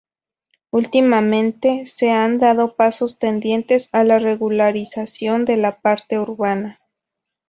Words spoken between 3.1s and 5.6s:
tendientes a la regularización de